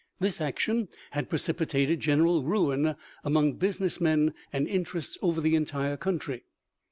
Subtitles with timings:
[0.19, 6.41] This action had precipitated general ruin among business men and interests over the entire country.